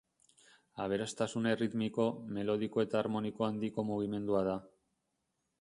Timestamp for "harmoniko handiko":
3.03-3.89